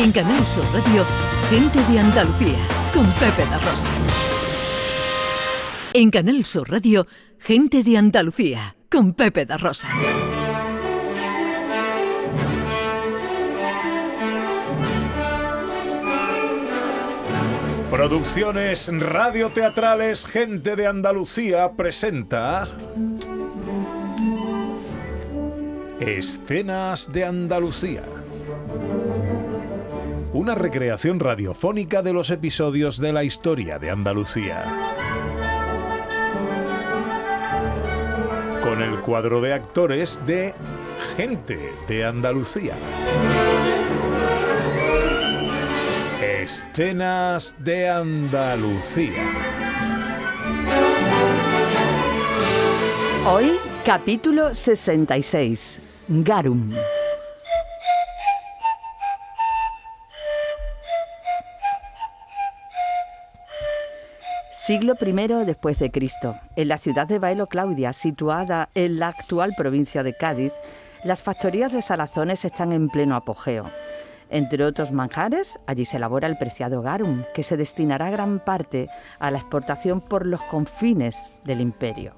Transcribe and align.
En 0.00 0.12
Canal 0.12 0.46
Sur 0.46 0.64
Radio, 0.72 1.04
Gente 1.50 1.80
de 1.90 1.98
Andalucía, 1.98 2.56
con 2.94 3.04
Pepe 3.14 3.44
da 3.50 3.58
Rosa. 3.58 3.88
En 5.92 6.10
Canal 6.12 6.44
Sur 6.44 6.70
Radio, 6.70 7.04
Gente 7.40 7.82
de 7.82 7.96
Andalucía, 7.96 8.76
con 8.88 9.12
Pepe 9.12 9.44
da 9.44 9.56
Rosa. 9.56 9.88
Producciones 17.90 18.88
radioteatrales 18.96 20.26
Gente 20.26 20.76
de 20.76 20.86
Andalucía 20.86 21.72
presenta 21.72 22.68
Escenas 25.98 27.12
de 27.12 27.24
Andalucía. 27.24 28.17
Una 30.34 30.54
recreación 30.54 31.20
radiofónica 31.20 32.02
de 32.02 32.12
los 32.12 32.30
episodios 32.30 32.98
de 32.98 33.14
la 33.14 33.24
historia 33.24 33.78
de 33.78 33.90
Andalucía. 33.90 34.62
Con 38.62 38.82
el 38.82 39.00
cuadro 39.00 39.40
de 39.40 39.54
actores 39.54 40.20
de 40.26 40.54
Gente 41.16 41.72
de 41.88 42.04
Andalucía. 42.04 42.76
Escenas 46.22 47.54
de 47.58 47.88
Andalucía. 47.88 49.32
Hoy, 53.26 53.52
capítulo 53.82 54.52
66. 54.52 55.80
Garum. 56.08 56.70
Siglo 64.68 64.96
I 65.00 65.46
después 65.46 65.78
de 65.78 65.90
Cristo. 65.90 66.36
En 66.54 66.68
la 66.68 66.76
ciudad 66.76 67.06
de 67.06 67.18
Baelo 67.18 67.46
Claudia, 67.46 67.94
situada 67.94 68.68
en 68.74 68.98
la 68.98 69.08
actual 69.08 69.54
provincia 69.56 70.02
de 70.02 70.12
Cádiz, 70.12 70.52
las 71.04 71.22
factorías 71.22 71.72
de 71.72 71.80
salazones 71.80 72.44
están 72.44 72.72
en 72.72 72.90
pleno 72.90 73.16
apogeo. 73.16 73.64
Entre 74.28 74.62
otros 74.62 74.92
manjares, 74.92 75.58
allí 75.66 75.86
se 75.86 75.96
elabora 75.96 76.28
el 76.28 76.36
preciado 76.36 76.82
garum, 76.82 77.22
que 77.34 77.44
se 77.44 77.56
destinará 77.56 78.10
gran 78.10 78.40
parte 78.40 78.90
a 79.18 79.30
la 79.30 79.38
exportación 79.38 80.02
por 80.02 80.26
los 80.26 80.42
confines 80.42 81.16
del 81.44 81.62
imperio. 81.62 82.12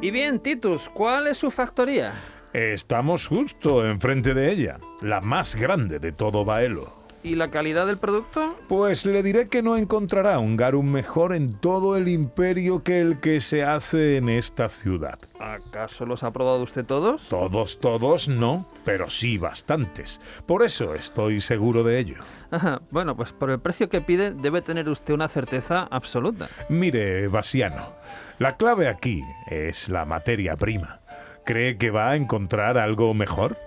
Y 0.00 0.10
bien, 0.10 0.40
Titus, 0.40 0.88
¿cuál 0.88 1.28
es 1.28 1.38
su 1.38 1.52
factoría? 1.52 2.12
Estamos 2.52 3.28
justo 3.28 3.88
enfrente 3.88 4.34
de 4.34 4.50
ella, 4.50 4.78
la 5.00 5.20
más 5.20 5.54
grande 5.54 6.00
de 6.00 6.10
todo 6.10 6.44
Baelo. 6.44 6.99
¿Y 7.22 7.34
la 7.34 7.48
calidad 7.48 7.86
del 7.86 7.98
producto? 7.98 8.56
Pues 8.66 9.04
le 9.04 9.22
diré 9.22 9.48
que 9.48 9.62
no 9.62 9.76
encontrará 9.76 10.38
un 10.38 10.56
garum 10.56 10.90
mejor 10.90 11.34
en 11.34 11.52
todo 11.52 11.96
el 11.96 12.08
imperio 12.08 12.82
que 12.82 13.00
el 13.00 13.20
que 13.20 13.42
se 13.42 13.62
hace 13.62 14.16
en 14.16 14.30
esta 14.30 14.70
ciudad. 14.70 15.18
¿Acaso 15.38 16.06
los 16.06 16.22
ha 16.22 16.30
probado 16.30 16.62
usted 16.62 16.84
todos? 16.86 17.28
Todos, 17.28 17.78
todos 17.78 18.28
no, 18.28 18.66
pero 18.86 19.10
sí 19.10 19.36
bastantes. 19.36 20.18
Por 20.46 20.62
eso 20.62 20.94
estoy 20.94 21.40
seguro 21.40 21.84
de 21.84 21.98
ello. 21.98 22.16
Ajá, 22.50 22.80
bueno, 22.90 23.14
pues 23.16 23.32
por 23.32 23.50
el 23.50 23.60
precio 23.60 23.90
que 23.90 24.00
pide 24.00 24.32
debe 24.32 24.62
tener 24.62 24.88
usted 24.88 25.12
una 25.12 25.28
certeza 25.28 25.88
absoluta. 25.90 26.48
Mire, 26.70 27.28
Basiano, 27.28 27.92
la 28.38 28.56
clave 28.56 28.88
aquí 28.88 29.22
es 29.48 29.90
la 29.90 30.06
materia 30.06 30.56
prima. 30.56 31.00
¿Cree 31.44 31.76
que 31.76 31.90
va 31.90 32.10
a 32.10 32.16
encontrar 32.16 32.78
algo 32.78 33.12
mejor? 33.12 33.58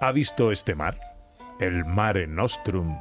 ¿Ha 0.00 0.12
visto 0.12 0.52
este 0.52 0.74
mar? 0.74 0.98
El 1.60 1.84
Mare 1.84 2.26
Nostrum, 2.26 2.96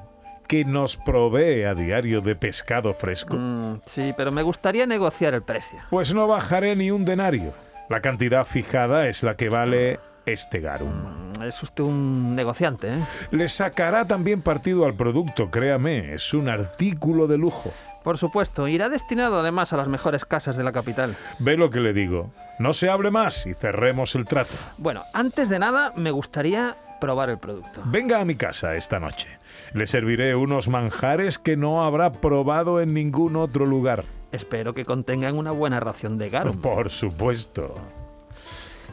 que 0.48 0.66
nos 0.66 0.98
provee 0.98 1.64
a 1.64 1.74
diario 1.74 2.22
de 2.22 2.36
pescado 2.36 2.94
fresco. 2.94 3.36
Mm, 3.38 3.82
sí, 3.86 4.14
pero 4.18 4.32
me 4.32 4.42
gustaría 4.44 4.86
negociar 4.86 5.34
el 5.34 5.44
precio. 5.44 5.80
Pues 5.90 6.14
no 6.14 6.28
bajaré 6.28 6.76
ni 6.76 6.92
un 6.92 7.06
denario. 7.06 7.54
La 7.90 8.02
cantidad 8.02 8.46
fijada 8.46 9.08
es 9.08 9.24
la 9.24 9.36
que 9.36 9.50
vale 9.50 10.00
este 10.26 10.60
garum. 10.60 10.90
Mm, 11.38 11.44
Es 11.44 11.64
usted 11.64 11.86
un 11.86 12.36
negociante, 12.36 12.90
¿eh? 12.90 12.98
Le 13.32 13.48
sacará 13.48 14.06
también 14.06 14.42
partido 14.42 14.86
al 14.86 14.94
producto, 14.94 15.50
créame, 15.50 16.14
es 16.14 16.34
un 16.34 16.50
artículo 16.50 17.28
de 17.28 17.38
lujo. 17.38 17.72
Por 18.04 18.18
supuesto, 18.18 18.68
irá 18.68 18.90
destinado 18.90 19.40
además 19.40 19.72
a 19.72 19.78
las 19.78 19.88
mejores 19.88 20.26
casas 20.26 20.58
de 20.58 20.64
la 20.64 20.72
capital. 20.74 21.16
Ve 21.40 21.56
lo 21.58 21.70
que 21.70 21.80
le 21.80 21.94
digo. 21.94 22.32
No 22.60 22.74
se 22.74 22.90
hable 22.90 23.10
más 23.12 23.46
y 23.46 23.54
cerremos 23.54 24.16
el 24.16 24.26
trato. 24.26 24.56
Bueno, 24.78 25.04
antes 25.14 25.48
de 25.50 25.60
nada, 25.60 25.94
me 25.96 26.12
gustaría 26.12 26.76
probar 27.00 27.30
el 27.30 27.38
producto. 27.38 27.82
Venga 27.86 28.20
a 28.20 28.26
mi 28.26 28.36
casa 28.36 28.76
esta 28.76 29.00
noche. 29.00 29.28
Le 29.74 29.88
serviré 29.88 30.36
unos 30.36 30.68
manjares 30.68 31.40
que 31.40 31.58
no 31.58 31.84
habrá 31.84 32.12
probado 32.12 32.82
en 32.82 32.94
ningún 32.94 33.36
otro 33.36 33.66
lugar. 33.66 34.04
Espero 34.32 34.74
que 34.74 34.86
contengan 34.86 35.38
una 35.38 35.52
buena 35.52 35.80
ración 35.80 36.18
de 36.18 36.30
garum. 36.30 36.60
Por 36.62 36.90
supuesto. 36.90 37.74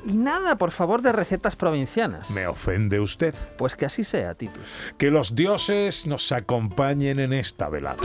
Y 0.04 0.12
nada, 0.12 0.56
por 0.56 0.70
favor, 0.70 1.02
de 1.02 1.12
recetas 1.12 1.56
provincianas. 1.56 2.30
¿Me 2.30 2.46
ofende 2.46 3.00
usted? 3.00 3.34
Pues 3.58 3.74
que 3.74 3.86
así 3.86 4.04
sea, 4.04 4.34
Titus. 4.34 4.94
Que 4.96 5.10
los 5.10 5.34
dioses 5.34 6.06
nos 6.06 6.30
acompañen 6.30 7.18
en 7.18 7.32
esta 7.32 7.68
velada. 7.68 8.02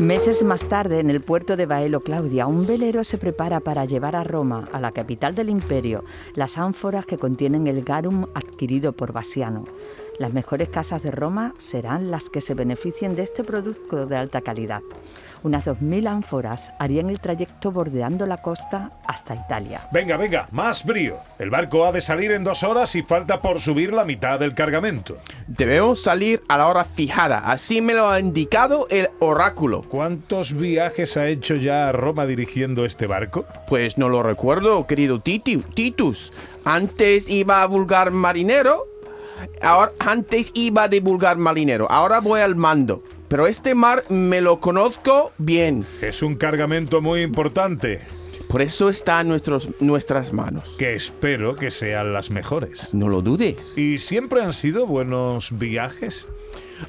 Meses 0.00 0.42
más 0.42 0.66
tarde, 0.66 0.98
en 0.98 1.10
el 1.10 1.20
puerto 1.20 1.58
de 1.58 1.66
Baelo 1.66 2.00
Claudia, 2.00 2.46
un 2.46 2.66
velero 2.66 3.04
se 3.04 3.18
prepara 3.18 3.60
para 3.60 3.84
llevar 3.84 4.16
a 4.16 4.24
Roma, 4.24 4.66
a 4.72 4.80
la 4.80 4.92
capital 4.92 5.34
del 5.34 5.50
imperio, 5.50 6.04
las 6.34 6.56
ánforas 6.56 7.04
que 7.04 7.18
contienen 7.18 7.66
el 7.66 7.84
garum 7.84 8.24
adquirido 8.32 8.92
por 8.92 9.12
Basiano. 9.12 9.64
Las 10.18 10.32
mejores 10.32 10.70
casas 10.70 11.02
de 11.02 11.10
Roma 11.10 11.52
serán 11.58 12.10
las 12.10 12.30
que 12.30 12.40
se 12.40 12.54
beneficien 12.54 13.14
de 13.14 13.24
este 13.24 13.44
producto 13.44 14.06
de 14.06 14.16
alta 14.16 14.40
calidad. 14.40 14.82
Unas 15.42 15.66
2.000 15.66 16.06
ánforas 16.06 16.72
harían 16.78 17.08
el 17.08 17.18
trayecto 17.20 17.72
bordeando 17.72 18.26
la 18.26 18.38
costa 18.38 18.90
hasta 19.06 19.34
Italia. 19.34 19.88
Venga, 19.92 20.16
venga, 20.16 20.48
más 20.50 20.84
brío. 20.84 21.16
El 21.38 21.50
barco 21.50 21.84
ha 21.86 21.92
de 21.92 22.00
salir 22.00 22.30
en 22.32 22.44
dos 22.44 22.62
horas 22.62 22.94
y 22.94 23.02
falta 23.02 23.40
por 23.40 23.60
subir 23.60 23.92
la 23.92 24.04
mitad 24.04 24.38
del 24.38 24.54
cargamento. 24.54 25.16
Debemos 25.46 26.02
salir 26.02 26.42
a 26.48 26.58
la 26.58 26.66
hora 26.68 26.84
fijada, 26.84 27.38
así 27.38 27.80
me 27.80 27.94
lo 27.94 28.08
ha 28.08 28.20
indicado 28.20 28.86
el 28.90 29.08
oráculo. 29.20 29.82
¿Cuántos 29.88 30.52
viajes 30.52 31.16
ha 31.16 31.26
hecho 31.28 31.54
ya 31.54 31.88
a 31.88 31.92
Roma 31.92 32.26
dirigiendo 32.26 32.84
este 32.84 33.06
barco? 33.06 33.46
Pues 33.66 33.96
no 33.98 34.08
lo 34.08 34.22
recuerdo, 34.22 34.86
querido 34.86 35.20
Titi- 35.20 35.64
Titus. 35.74 36.32
Antes 36.64 37.28
iba 37.30 37.62
a 37.62 37.66
vulgar 37.66 38.10
marinero, 38.10 38.86
ahora 39.62 39.92
antes 39.98 40.50
iba 40.54 40.88
de 40.88 41.00
vulgar 41.00 41.36
marinero, 41.38 41.90
ahora 41.90 42.20
voy 42.20 42.40
al 42.40 42.56
mando. 42.56 43.02
Pero 43.28 43.46
este 43.46 43.74
mar 43.74 44.02
me 44.08 44.40
lo 44.40 44.58
conozco 44.58 45.30
bien, 45.38 45.86
Es 46.00 46.22
un 46.22 46.34
cargamento 46.34 47.00
muy 47.00 47.22
importante, 47.22 48.00
por 48.48 48.60
eso 48.62 48.88
está 48.88 49.20
en 49.20 49.28
nuestros, 49.28 49.68
nuestras 49.78 50.32
manos. 50.32 50.74
que 50.76 50.94
espero 50.96 51.54
que 51.54 51.70
sean 51.70 52.12
las 52.12 52.30
mejores. 52.30 52.92
No 52.92 53.08
lo 53.08 53.22
dudes. 53.22 53.78
¿Y 53.78 53.98
siempre 53.98 54.42
han 54.42 54.52
sido 54.52 54.86
buenos 54.86 55.56
viajes? 55.56 56.28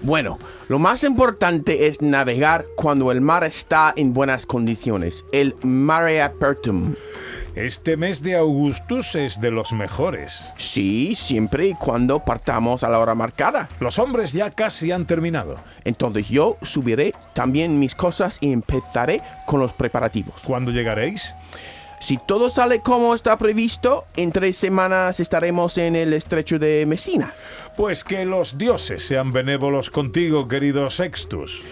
Bueno, 0.02 0.40
lo 0.70 0.80
más 0.80 1.04
importante 1.04 1.86
es 1.86 2.02
navegar 2.02 2.66
cuando 2.76 3.12
el 3.12 3.22
mar 3.22 3.44
está 3.44 3.94
en 3.96 4.14
buenas 4.14 4.46
condiciones, 4.48 5.26
el 5.32 5.56
mare 5.62 6.22
apertum. 6.22 6.96
Este 7.56 7.98
mes 7.98 8.24
de 8.24 8.38
Augustus 8.38 9.14
es 9.16 9.42
de 9.42 9.52
los 9.52 9.74
mejores. 9.74 10.54
Sí, 10.58 11.16
siempre 11.16 11.68
y 11.68 11.74
cuando 11.74 12.24
partamos 12.24 12.82
a 12.82 12.90
la 12.90 12.98
hora 12.98 13.14
marcada. 13.14 13.68
Los 13.82 14.00
hombres 14.00 14.32
ya 14.32 14.52
casi 14.52 14.94
han 14.94 15.06
terminado. 15.06 15.58
Entonces 15.84 16.30
yo 16.30 16.58
subiré 16.62 17.14
también 17.34 17.78
mis 17.78 17.94
cosas 17.94 18.38
y 18.40 18.54
empezaré 18.54 19.22
con 19.46 19.60
los 19.60 19.74
preparativos. 19.74 20.42
¿Cuándo 20.46 20.72
llegaréis? 20.72 21.36
Si 22.00 22.18
todo 22.18 22.50
sale 22.50 22.80
como 22.80 23.14
está 23.14 23.38
previsto, 23.38 24.06
en 24.16 24.32
tres 24.32 24.56
semanas 24.56 25.20
estaremos 25.20 25.78
en 25.78 25.98
el 25.98 26.14
estrecho 26.14 26.58
de 26.58 26.86
Messina. 26.86 27.34
Pues 27.76 28.06
que 28.06 28.24
los 28.24 28.58
dioses 28.58 29.06
sean 29.06 29.34
benévolos 29.34 29.90
contigo, 29.90 30.48
querido 30.48 30.90
Sextus. 30.90 31.64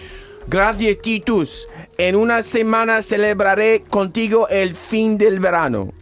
Gracias, 0.48 0.98
Titus. 1.02 1.68
En 1.98 2.16
una 2.16 2.42
semana 2.42 3.02
celebraré 3.02 3.82
contigo 3.82 4.48
el 4.48 4.74
fin 4.74 5.18
del 5.18 5.38
verano. 5.38 5.92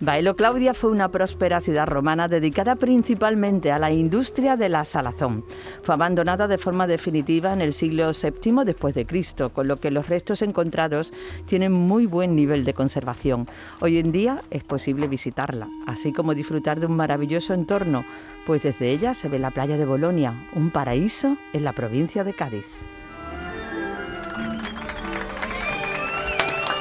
Baelo 0.00 0.34
Claudia 0.34 0.74
fue 0.74 0.90
una 0.90 1.08
próspera 1.08 1.60
ciudad 1.60 1.86
romana 1.86 2.26
dedicada 2.26 2.74
principalmente 2.74 3.70
a 3.70 3.78
la 3.78 3.92
industria 3.92 4.56
de 4.56 4.68
la 4.68 4.84
salazón. 4.84 5.44
Fue 5.82 5.94
abandonada 5.94 6.48
de 6.48 6.58
forma 6.58 6.86
definitiva 6.86 7.52
en 7.52 7.60
el 7.60 7.72
siglo 7.72 8.10
VII 8.10 8.64
después 8.64 8.94
de 8.94 9.06
Cristo, 9.06 9.50
con 9.50 9.68
lo 9.68 9.78
que 9.78 9.92
los 9.92 10.08
restos 10.08 10.42
encontrados 10.42 11.12
tienen 11.46 11.72
muy 11.72 12.06
buen 12.06 12.34
nivel 12.34 12.64
de 12.64 12.74
conservación. 12.74 13.46
Hoy 13.80 13.98
en 13.98 14.10
día 14.10 14.42
es 14.50 14.64
posible 14.64 15.06
visitarla, 15.06 15.68
así 15.86 16.12
como 16.12 16.34
disfrutar 16.34 16.80
de 16.80 16.86
un 16.86 16.96
maravilloso 16.96 17.54
entorno, 17.54 18.04
pues 18.46 18.62
desde 18.62 18.90
ella 18.90 19.14
se 19.14 19.28
ve 19.28 19.38
la 19.38 19.52
playa 19.52 19.76
de 19.76 19.86
Bolonia, 19.86 20.34
un 20.54 20.70
paraíso 20.70 21.36
en 21.52 21.64
la 21.64 21.72
provincia 21.72 22.24
de 22.24 22.34
Cádiz. 22.34 22.66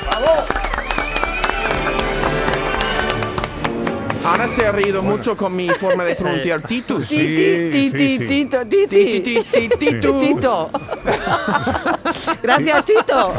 Falou! 0.02 0.63
Ana 4.26 4.48
se 4.48 4.66
ha 4.66 4.72
reído 4.72 5.02
mucho 5.02 5.36
con 5.36 5.56
mi 5.56 5.70
forma 5.70 6.04
de 6.06 6.16
pronunciar 6.16 6.62
Titus. 6.64 7.08
Sí, 7.08 7.18
Titi, 7.18 7.84
sí, 7.90 7.92
titi, 7.92 8.18
sí. 8.18 8.28
tito, 8.28 8.66
Ti, 8.68 8.88
ti, 8.88 8.96
titi. 8.96 9.44
ti, 9.44 9.70
ti, 9.70 9.78
Titu. 9.78 10.20
Tito. 10.20 10.70
Gracias, 12.42 12.86
Tito. 12.86 13.34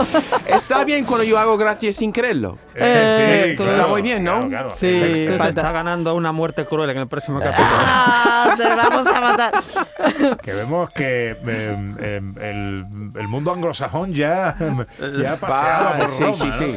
Está 0.47 0.85
bien 0.85 1.05
cuando 1.05 1.25
yo 1.25 1.39
hago 1.39 1.57
gracias 1.57 1.97
sin 1.97 2.13
quererlo. 2.13 2.59
Eh, 2.75 3.49
esto 3.51 3.67
está 3.67 3.87
muy 3.87 4.03
bien, 4.03 4.25
¿no? 4.25 4.47
Claro, 4.49 4.49
claro. 4.49 4.73
Sí. 4.79 4.99
Sexto 4.99 5.33
se 5.33 5.39
falta- 5.39 5.61
está 5.61 5.73
ganando 5.73 6.15
una 6.15 6.33
muerte 6.33 6.65
cruel 6.65 6.91
en 6.91 6.99
el 6.99 7.07
próximo 7.09 7.41
capítulo. 7.41 7.69
Ah, 7.79 8.55
te 8.57 8.65
vamos 8.65 9.07
a 9.07 9.21
matar. 9.21 9.63
Que 10.43 10.53
vemos 10.53 10.91
que 10.91 11.31
em, 11.31 11.97
em, 11.99 12.35
el, 12.39 12.87
el 13.21 13.29
mundo 13.29 13.53
anglosajón 13.53 14.13
ya, 14.13 14.57
ya 15.21 15.33
ha 15.33 15.37
paseado 15.37 15.85
Va, 15.85 15.97
por 15.99 16.09
sí, 16.11 16.23
Roma, 16.25 16.35
sí, 16.37 16.47
¿no? 16.47 16.53
sí. 16.59 16.77